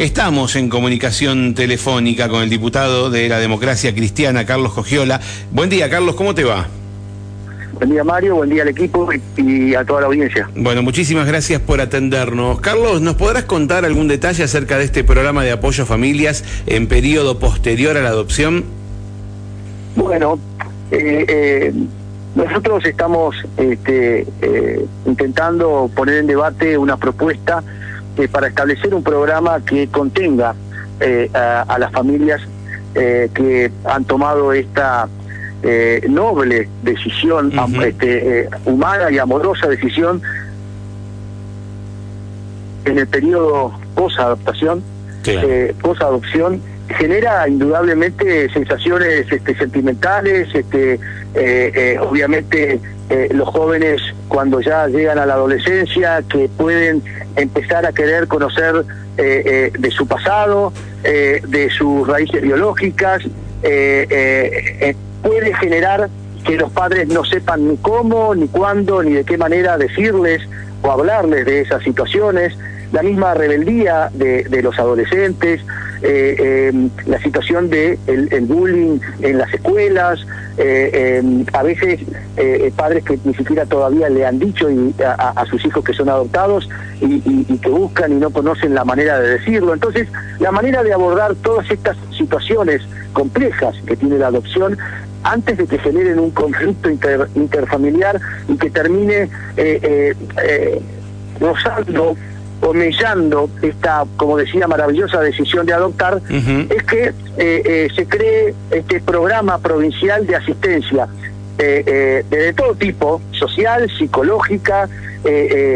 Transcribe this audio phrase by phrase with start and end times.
[0.00, 5.20] Estamos en comunicación telefónica con el diputado de la democracia cristiana, Carlos Cogiola.
[5.50, 6.68] Buen día, Carlos, ¿cómo te va?
[7.74, 10.48] Buen día, Mario, buen día al equipo y a toda la audiencia.
[10.56, 12.60] Bueno, muchísimas gracias por atendernos.
[12.60, 16.86] Carlos, ¿nos podrás contar algún detalle acerca de este programa de apoyo a familias en
[16.86, 18.64] periodo posterior a la adopción?
[19.96, 20.38] Bueno,
[20.92, 21.74] eh, eh,
[22.36, 27.62] nosotros estamos este, eh, intentando poner en debate una propuesta
[28.32, 30.54] para establecer un programa que contenga
[31.34, 32.40] a, las familias
[32.92, 35.08] que han tomado esta
[36.08, 40.20] noble decisión, este, humana y amorosa decisión
[42.84, 44.82] en el periodo post-adaptación,
[45.80, 46.60] post-adopción,
[46.98, 50.98] genera indudablemente sensaciones este, sentimentales, este, eh,
[51.34, 57.02] eh, obviamente eh, los jóvenes cuando ya llegan a la adolescencia, que pueden
[57.36, 58.84] empezar a querer conocer
[59.16, 63.22] de su pasado, de sus raíces biológicas,
[63.60, 66.08] puede generar
[66.44, 70.42] que los padres no sepan ni cómo, ni cuándo, ni de qué manera decirles
[70.82, 72.56] o hablarles de esas situaciones,
[72.92, 75.66] la misma rebeldía de, los adolescentes, eh, eh,
[76.02, 80.26] la situación de el, bullying en las escuelas,
[80.56, 82.00] eh, a veces
[82.76, 84.68] padres que ni siquiera todavía le han dicho
[85.04, 86.68] a, sus hijos que son adoptados
[87.00, 89.74] y, que buscan y no conocen la manera de decirlo.
[89.74, 94.78] Entonces, la manera de abordar todas estas situaciones complejas que tiene la adopción
[95.22, 96.88] antes de que generen un conflicto
[97.34, 99.28] interfamiliar y que termine
[101.40, 102.16] rozando
[102.60, 109.00] o esta, como decía, maravillosa decisión de adoptar, es que eh, eh, se cree este
[109.00, 111.08] programa provincial de asistencia
[111.58, 114.88] eh, de todo tipo, social, psicológica,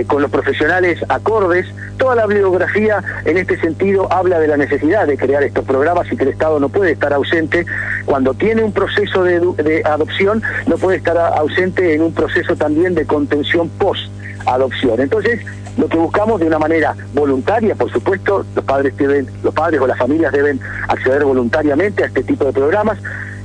[0.06, 1.66] con los profesionales acordes.
[1.98, 6.16] Toda la bibliografía en este sentido habla de la necesidad de crear estos programas y
[6.16, 7.66] que el Estado no puede estar ausente
[8.06, 12.94] cuando tiene un proceso de, de adopción, no puede estar ausente en un proceso también
[12.94, 14.08] de contención post
[14.46, 15.00] adopción.
[15.00, 15.40] Entonces,
[15.76, 19.86] lo que buscamos de una manera voluntaria, por supuesto, los padres deben, los padres o
[19.86, 22.98] las familias deben acceder voluntariamente a este tipo de programas,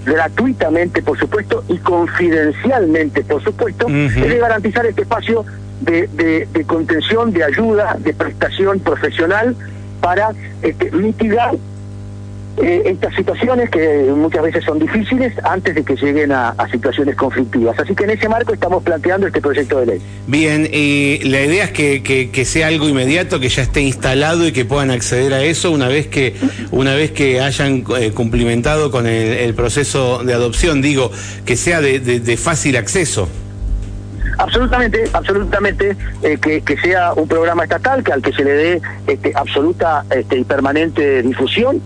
[0.06, 5.46] gratuitamente, por supuesto, y confidencialmente, por supuesto, es de garantizar este espacio
[5.82, 6.08] de,
[6.52, 9.56] de, contención, de ayuda, de prestación profesional
[10.02, 11.56] para este, mitigar
[12.62, 17.80] eh, estas situaciones que muchas veces son difíciles antes de que lleguen a, situaciones conflictivas.
[17.80, 20.02] Así que en ese marco estamos planteando este proyecto de ley.
[20.28, 24.52] Bien, y la idea es que, que, sea algo inmediato, que ya esté instalado y
[24.52, 26.36] que puedan acceder a eso una vez que,
[26.72, 31.12] una vez que hayan eh, cumplimentado con el, proceso de adopción, digo,
[31.46, 33.30] que sea de, fácil acceso.
[34.38, 38.82] Absolutamente, absolutamente, eh, que, que, sea un programa estatal que al que se le dé
[39.08, 41.82] este, absoluta este, y permanente difusión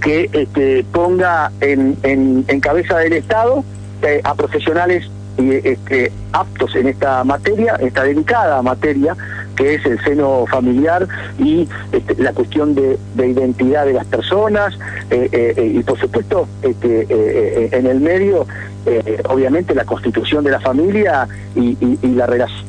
[0.00, 3.64] que este, ponga en, en, cabeza del Estado
[4.02, 9.16] eh, a profesionales este, aptos en esta materia, esta delicada materia,
[9.54, 11.06] que es el seno familiar
[11.38, 14.76] y este, la cuestión de, identidad de las personas,
[15.10, 18.46] eh, eh, y por supuesto este, en el medio,
[19.28, 22.67] obviamente, la constitución de la familia y la relación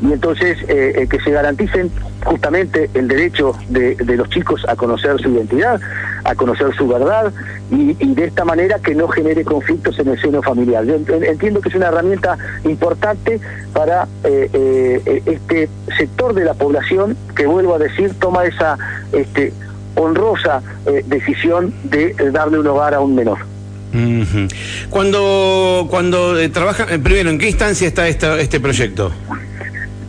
[0.00, 1.90] y entonces eh, eh, que se garanticen
[2.24, 5.80] justamente el derecho de, los chicos a conocer su identidad,
[6.24, 7.32] a conocer su verdad
[7.70, 10.84] y, de esta manera que no genere conflictos en el seno familiar.
[10.84, 13.40] Yo entiendo que es una herramienta importante
[13.72, 18.78] para eh, este sector de la población que, vuelvo a decir, toma esa
[19.12, 19.52] este,
[19.96, 20.62] honrosa
[21.06, 23.38] decisión de darle un hogar a un menor.
[24.90, 29.12] Cuando, cuando trabaja, primero, ¿en qué instancia está este proyecto?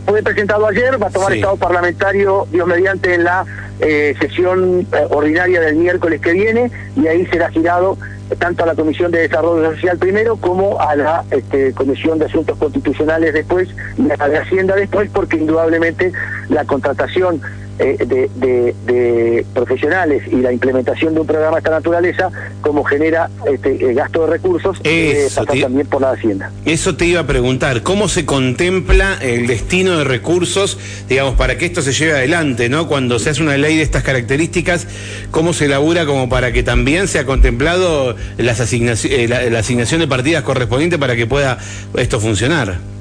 [0.06, 3.44] Fue presentado ayer, va a tomar estado parlamentario, Dios mediante, en la
[3.80, 7.98] eh, sesión eh, ordinaria del miércoles que viene, y ahí será girado
[8.38, 12.58] tanto a la Comisión de Desarrollo Social primero como a la este, Comisión de Asuntos
[12.58, 16.12] Constitucionales después y a la de Hacienda después, porque indudablemente
[16.48, 17.40] la contratación
[17.78, 17.96] eh,
[18.34, 22.30] de, profesionales y la implementación de un programa de esta naturaleza,
[22.60, 25.28] como genera este, gasto de recursos, eh,
[25.60, 26.50] también por la Hacienda.
[26.64, 30.78] Eso te iba a preguntar, ¿cómo se contempla el destino de recursos,
[31.08, 32.88] digamos, para que esto se lleve adelante, ¿no?
[32.88, 34.86] Cuando se hace una ley de estas características,
[35.30, 40.08] ¿cómo se elabora como para que también sea contemplado las asignación, la, la asignación de
[40.08, 41.58] partidas correspondientes para que pueda
[41.96, 42.95] esto funcionar?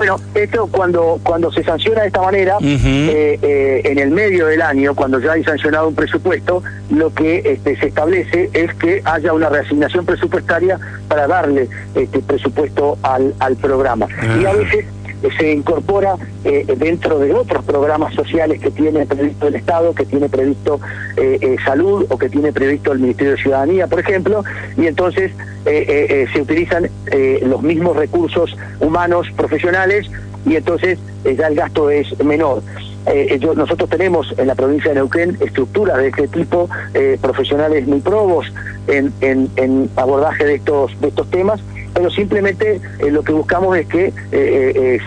[0.00, 4.62] Bueno, esto cuando cuando se sanciona de esta manera, eh, eh, en el medio del
[4.62, 9.34] año, cuando ya hay sancionado un presupuesto, lo que este, se establece es que haya
[9.34, 14.06] una reasignación presupuestaria para darle este presupuesto al, al programa.
[14.40, 14.86] Y a veces
[15.38, 16.16] se incorpora
[16.76, 20.80] dentro de otros programas sociales que tiene previsto el Estado, que tiene previsto
[21.64, 24.44] salud o que tiene previsto el Ministerio de Ciudadanía, por ejemplo,
[24.76, 25.32] y entonces
[25.64, 26.88] se utilizan
[27.42, 30.10] los mismos recursos humanos profesionales
[30.46, 32.62] y entonces ya el gasto es menor.
[33.06, 38.00] Eh, nosotros tenemos en la provincia de Neuquén estructuras de este tipo, eh, profesionales muy
[38.00, 38.52] probos
[38.88, 41.60] en, en, abordaje de estos, de estos temas,
[41.94, 44.12] pero simplemente eh, lo que buscamos es que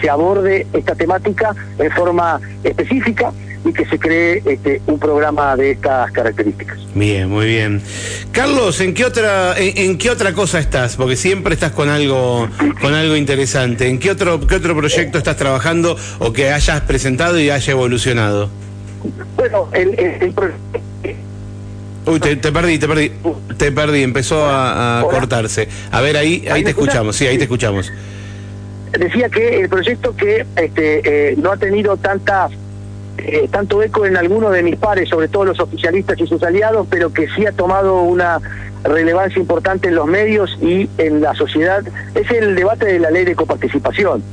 [0.01, 3.31] se aborde esta temática en forma específica
[3.65, 6.80] y que se cree este, un programa de estas características.
[6.94, 7.81] Bien, muy bien.
[8.31, 10.95] Carlos, ¿en qué otra en, qué otra cosa estás?
[10.95, 12.47] Porque siempre estás con algo
[12.81, 13.88] con algo interesante.
[13.88, 18.50] ¿En qué otro qué otro proyecto estás trabajando o que hayas presentado y haya evolucionado?
[19.35, 20.33] Bueno, el, el,
[22.06, 23.12] Uy, te, perdí, te perdí,
[23.58, 25.68] te perdí, empezó a, cortarse.
[25.92, 27.92] A ver, ahí, ahí, te escuchamos, sí, ahí te escuchamos.
[28.92, 32.50] Decía que el proyecto que este, eh, no ha tenido tanta
[33.18, 36.88] eh, tanto eco en algunos de mis pares, sobre todo los oficialistas y sus aliados,
[36.90, 38.40] pero que sí ha tomado una
[38.84, 41.84] relevancia importante en los medios y en la sociedad,
[42.16, 44.24] es el debate de la ley de coparticipación.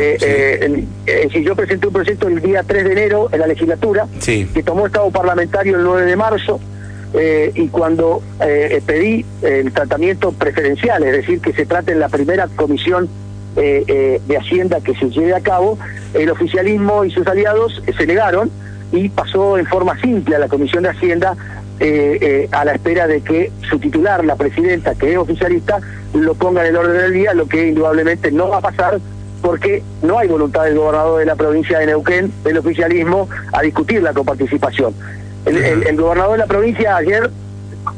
[0.00, 4.06] Eh, eh, si yo presenté un proyecto el día 3 de enero en la legislatura,
[4.24, 6.60] que tomó estado parlamentario el 9 de marzo,
[7.14, 8.22] y cuando
[8.86, 13.08] pedí el tratamiento preferencial, es decir, que se trate en la primera comisión
[13.54, 15.78] eh, eh, de Hacienda que se lleve a cabo,
[16.14, 18.50] el oficialismo y sus aliados se negaron
[18.92, 21.36] y pasó en forma simple a la Comisión de Hacienda
[21.78, 25.80] eh, a la espera de que su titular, la presidenta, que es oficialista,
[26.14, 28.98] lo ponga en el orden del día, lo que indudablemente no va a pasar
[29.42, 34.02] porque no hay voluntad del gobernador de la provincia de Neuquén, del oficialismo, a discutir
[34.02, 34.94] la coparticipación.
[35.46, 37.30] El gobernador de la provincia ayer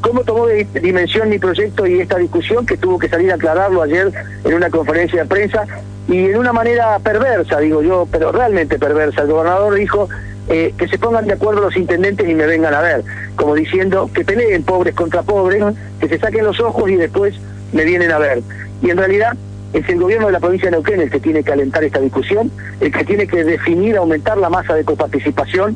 [0.01, 3.81] cómo tomó de dimensión mi proyecto y esta discusión, que tuvo que salir a aclararlo
[3.81, 4.11] ayer
[4.43, 5.65] en una conferencia de prensa,
[6.07, 9.23] y en una manera perversa, digo yo, pero realmente perversa.
[9.23, 10.07] El gobernador dijo
[10.49, 13.03] eh, que se pongan de acuerdo los intendentes y me vengan a ver,
[13.35, 15.63] como diciendo que peleen pobres contra pobres,
[15.99, 17.35] que se saquen los ojos y después
[17.73, 18.41] me vienen a ver.
[18.83, 19.35] Y en realidad
[19.73, 22.51] es el gobierno de la provincia de Neuquén el que tiene que alentar esta discusión,
[22.79, 25.75] el que tiene que definir, aumentar la masa de coparticipación,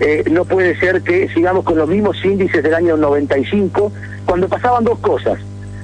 [0.00, 3.92] eh, no puede ser que sigamos con los mismos índices del año 95,
[4.24, 5.38] cuando pasaban dos cosas.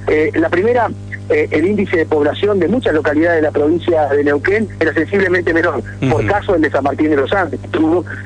[0.07, 0.89] Eh, la primera,
[1.31, 5.53] eh, el índice de población de muchas localidades de la provincia de Neuquén era sensiblemente
[5.53, 5.83] menor.
[6.11, 7.59] Por caso, el de San Martín de los Andes,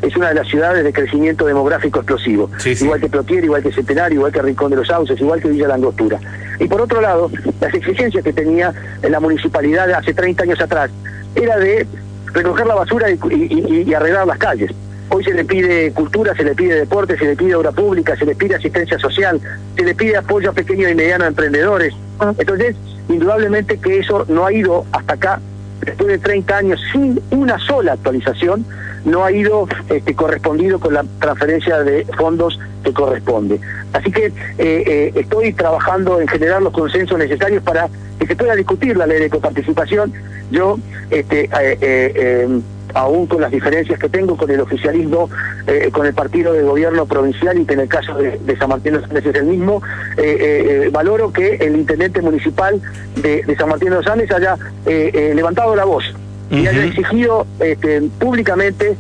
[0.02, 2.50] es una de las ciudades de crecimiento demográfico explosivo.
[2.64, 5.69] Igual que Plotier, igual que Centenario, igual que Rincón de los Sauces, igual que Villa
[5.69, 6.19] Langostura.
[6.58, 7.31] Y por otro lado,
[7.61, 10.91] las exigencias que tenía en la municipalidad hace 30 años atrás
[11.34, 11.87] era de
[12.34, 14.73] recoger la basura y arreglar las calles.
[15.10, 18.26] Hoy se le pide cultura, se le pide deporte, se le pide obra pública, se
[18.26, 19.40] le pide asistencia social,
[19.76, 21.94] se le pide apoyo a pequeños y medianos emprendedores.
[22.38, 22.76] Entonces,
[23.08, 25.40] indudablemente que eso no ha ido hasta acá,
[25.81, 28.66] después de 30 años, sin una sola actualización,
[29.05, 33.60] no ha ido este, correspondido con la transferencia de fondos que corresponde.
[33.93, 37.88] Así que eh, eh, estoy trabajando en generar los consensos necesarios para
[38.19, 40.12] que se pueda discutir la ley de coparticipación.
[40.50, 40.78] Yo,
[41.10, 42.60] este, eh,
[42.99, 45.31] aún con las diferencias que tengo con el oficialismo,
[45.67, 48.93] eh, con el partido de gobierno provincial y que en el caso de, San Martín
[48.93, 49.81] de los Andes es el mismo,
[50.17, 52.81] eh, eh, valoro que el intendente municipal
[53.17, 56.05] de, San Martín de los Andes haya levantado la voz
[56.50, 58.97] y haya exigido este, públicamente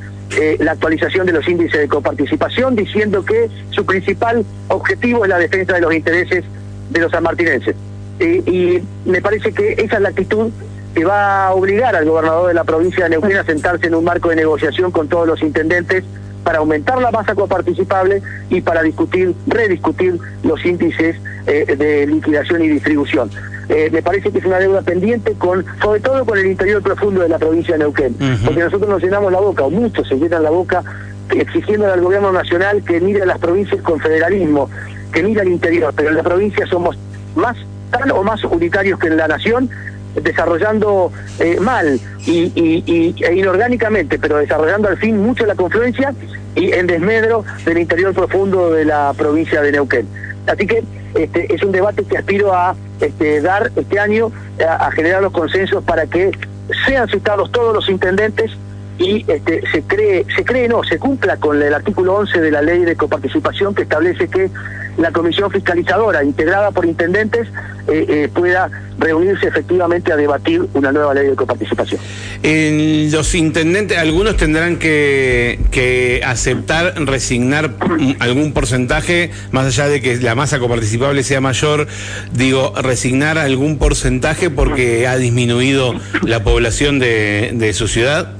[0.60, 5.74] la actualización de los índices de coparticipación, diciendo que su principal objetivo es la defensa
[5.74, 6.44] de los intereses
[6.90, 7.74] de los sanmartinenses.
[8.20, 10.50] y me parece que esa es la actitud
[10.98, 14.02] que va a obligar al gobernador de la provincia de Neuquén a sentarse en un
[14.02, 16.02] marco de negociación con todos los intendentes
[16.42, 21.14] para aumentar la masa coparticipable y para discutir, rediscutir los índices
[21.46, 23.30] eh, de liquidación y distribución.
[23.68, 27.20] Eh, me parece que es una deuda pendiente con, sobre todo con el interior profundo
[27.20, 30.42] de la provincia de Neuquén, porque nosotros nos llenamos la boca, o muchos se llenan
[30.42, 30.82] la boca
[31.30, 34.68] exigiendo al gobierno nacional que mire a las provincias con federalismo,
[35.12, 36.98] que mire al interior, pero en la provincia somos
[37.36, 37.56] más
[37.92, 39.70] tan o más unitarios que en la nación
[40.14, 46.12] desarrollando eh, mal y, e inorgánicamente, pero desarrollando al fin mucho la confluencia
[46.54, 50.06] y en desmedro del interior profundo de la provincia de Neuquén.
[50.46, 50.82] Así que
[51.14, 54.32] este, es un debate que aspiro a este, dar este año,
[54.66, 56.30] a, generar los consensos para que
[56.86, 58.50] sean citados todos los intendentes
[58.98, 62.62] y este, se cree, se cree no, se cumpla con el artículo 11 de la
[62.62, 64.50] ley de coparticipación que establece que
[64.98, 67.48] la comisión fiscalizadora integrada por intendentes
[67.86, 72.00] eh, eh, pueda reunirse efectivamente a debatir una nueva ley de coparticipación.
[72.42, 77.70] En los intendentes, algunos tendrán que, que aceptar, resignar
[78.18, 81.86] algún porcentaje, más allá de que la masa coparticipable sea mayor,
[82.32, 88.34] digo, resignar algún porcentaje porque ha disminuido la población de, de su ciudad.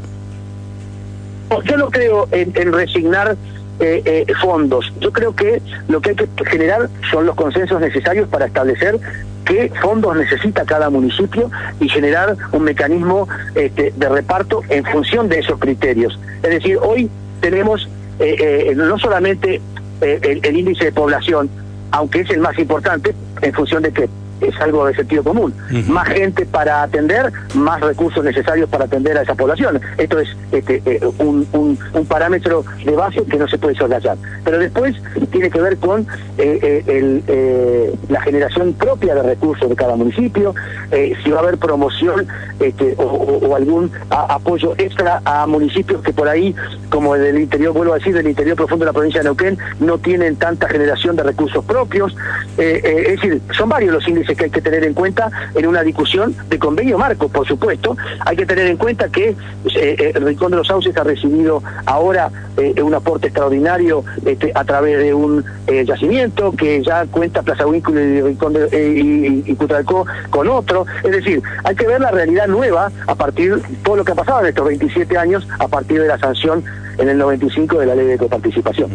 [1.64, 3.36] Yo no creo en, resignar
[3.80, 4.92] eh, eh, fondos.
[5.00, 8.99] Yo creo que lo que hay que generar son los consensos necesarios para establecer
[9.44, 15.38] qué fondos necesita cada municipio y generar un mecanismo este, de reparto en función de
[15.38, 16.18] esos criterios.
[16.42, 17.08] Es decir, hoy
[17.40, 19.61] tenemos eh, no solamente
[20.00, 21.49] el índice de población,
[21.90, 24.08] aunque es el más importante, en función de que
[24.40, 25.54] es algo de sentido común.
[25.88, 29.80] Más gente para atender, más recursos necesarios para atender a esa población.
[29.97, 34.16] Esto es este, eh, un, un, parámetro de base que no se puede soslayar.
[34.45, 34.97] Pero después
[35.30, 36.07] tiene que ver con
[36.38, 40.54] eh, eh, la generación propia de recursos de cada municipio,
[40.90, 42.26] si va a haber promoción
[42.61, 46.54] este, o, algún apoyo extra a municipios que por ahí,
[46.88, 49.59] como el del interior, vuelvo a decir, del interior profundo de la provincia de Neuquén,
[49.80, 52.16] no tienen tanta generación de recursos propios.
[52.57, 56.35] es decir, son varios los índices que hay que tener en cuenta en una discusión
[56.49, 57.97] de convenio marco, por supuesto.
[58.25, 59.37] Hay que tener en cuenta que eh,
[59.75, 64.64] eh, el Rincón de los Sauces ha recibido ahora eh, un aporte extraordinario este, a
[64.64, 65.44] través de un
[65.85, 70.87] yacimiento que ya cuenta Plaza Vínculo y Rincón de, y, Cutralcó con otro.
[71.04, 74.14] Es decir, hay que ver la realidad nueva a partir de todo lo que ha
[74.14, 76.64] pasado en estos 27 años a partir de la sanción
[76.99, 78.90] en el 95 de la ley de coparticipación.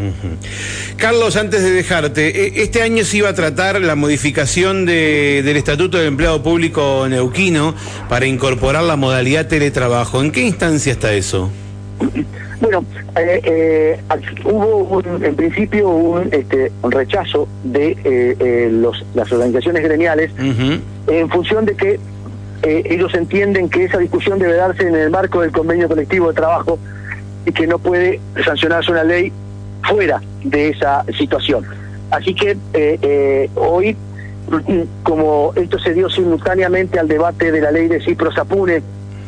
[0.97, 5.97] Carlos, antes de dejarte, e, este año se iba a tratar la modificación del Estatuto
[5.97, 7.75] del Empleado Público Neuquino
[8.09, 10.21] para incorporar la modalidad teletrabajo.
[10.21, 11.49] ¿En qué instancia está eso?
[12.61, 12.85] Bueno,
[13.17, 13.99] eh, eh,
[14.45, 20.31] hubo en principio un, este, rechazo de eh, los, las organizaciones gremiales
[21.07, 21.99] en función de que
[22.63, 26.79] ellos entienden que esa discusión debe darse en el marco del convenio colectivo de trabajo
[27.51, 29.31] que no puede sancionarse una ley
[29.83, 31.65] fuera de esa situación.
[32.11, 33.95] Así que eh, eh, hoy,
[35.03, 38.81] como esto se dio simultáneamente al debate de la ley de Cipro Sapune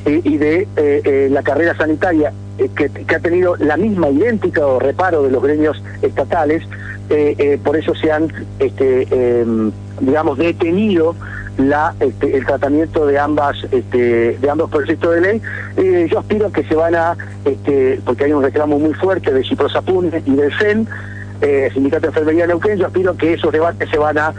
[0.06, 2.32] eh, y de la carrera sanitaria,
[2.76, 6.64] que, ha tenido la misma idéntica o reparo de los gremios estatales,
[7.64, 9.08] por eso se han, este,
[10.00, 11.16] digamos, detenido
[11.58, 15.42] la este, el tratamiento de ambas este, de ambos proyectos de ley.
[15.78, 19.34] Eh, yo aspiro a que se van a este, porque hay un reclamo muy fuerte
[19.34, 20.88] de Ciprosapune y del CEN
[21.42, 24.34] eh, Sindicato de Enfermería de Neuquén yo aspiro a que esos debates se van a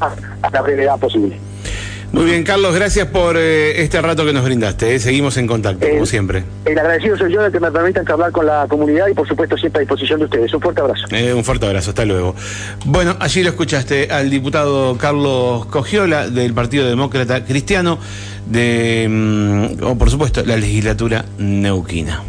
[0.00, 1.38] a, la brevedad posible
[2.12, 4.98] muy bien, Carlos, gracias por eh, este rato que nos brindaste.
[4.98, 6.44] Seguimos en contacto, como siempre.
[6.64, 9.56] El agradecido soy yo de que me permitan hablar con la comunidad y, por supuesto,
[9.56, 10.52] siempre a disposición de ustedes.
[10.52, 11.06] Un fuerte abrazo.
[11.34, 12.34] un fuerte abrazo, hasta luego.
[12.84, 17.98] Bueno, allí lo escuchaste al diputado Carlos Cogiola del Partido Demócrata Cristiano,
[18.46, 22.22] de, mm, o por supuesto, la legislatura neuquina.